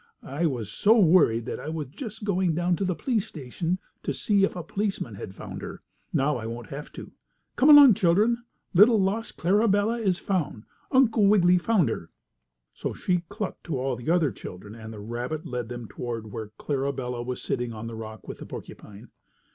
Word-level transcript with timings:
I 0.23 0.47
was 0.47 0.71
so 0.71 0.97
worried 0.99 1.45
that 1.45 1.59
I 1.59 1.69
was 1.69 1.85
just 1.89 2.23
going 2.23 2.55
down 2.55 2.75
to 2.77 2.83
the 2.85 2.95
police 2.95 3.27
station 3.27 3.77
to 4.01 4.11
see 4.15 4.43
if 4.43 4.55
a 4.55 4.63
policeman 4.63 5.13
had 5.13 5.35
found 5.35 5.61
her. 5.61 5.83
Now 6.11 6.37
I 6.37 6.47
won't 6.47 6.69
have 6.69 6.91
to 6.93 7.05
go. 7.05 7.11
Come 7.55 7.69
along, 7.69 7.93
children, 7.93 8.43
little 8.73 8.99
lost 8.99 9.37
Clarabella 9.37 9.99
is 9.99 10.17
found. 10.17 10.63
Uncle 10.91 11.27
Wiggily 11.27 11.59
found 11.59 11.89
her." 11.89 12.09
So 12.73 12.95
she 12.95 13.25
clucked 13.29 13.63
to 13.65 13.77
all 13.77 13.95
the 13.95 14.09
other 14.09 14.31
children, 14.31 14.73
and 14.73 14.91
the 14.91 14.99
rabbit 14.99 15.45
led 15.45 15.69
them 15.69 15.87
toward 15.87 16.31
where 16.31 16.49
Clarabella 16.57 17.21
was 17.23 17.39
sitting 17.43 17.71
on 17.71 17.85
the 17.85 17.93
rock 17.93 18.27
with 18.27 18.39
the 18.39 18.47
porcupine. 18.47 19.09